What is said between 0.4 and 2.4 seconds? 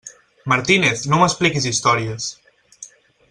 Martínez, no m'expliquis històries!